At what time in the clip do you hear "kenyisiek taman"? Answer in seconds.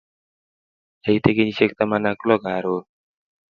1.37-2.03